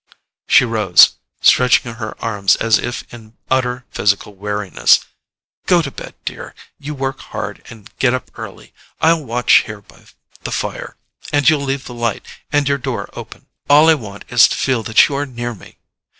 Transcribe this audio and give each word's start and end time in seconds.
She 0.47 0.65
rose, 0.65 1.09
stretching 1.41 1.93
her 1.93 2.15
arms 2.25 2.55
as 2.55 2.79
if 2.79 3.03
in 3.13 3.37
utter 3.51 3.85
physical 3.91 4.33
weariness. 4.33 5.01
"Go 5.67 5.83
to 5.83 5.91
bed, 5.91 6.15
dear! 6.25 6.55
You 6.79 6.95
work 6.95 7.19
hard 7.19 7.61
and 7.69 7.95
get 7.99 8.15
up 8.15 8.31
early. 8.33 8.73
I'll 8.99 9.23
watch 9.23 9.61
here 9.67 9.81
by 9.81 10.05
the 10.41 10.51
fire, 10.51 10.95
and 11.31 11.47
you'll 11.47 11.61
leave 11.61 11.85
the 11.85 11.93
light, 11.93 12.25
and 12.51 12.67
your 12.67 12.79
door 12.79 13.11
open. 13.13 13.45
All 13.69 13.91
I 13.91 13.93
want 13.93 14.25
is 14.29 14.47
to 14.47 14.55
feel 14.57 14.81
that 14.89 15.07
you 15.07 15.13
are 15.13 15.27
near 15.27 15.53
me." 15.53 15.77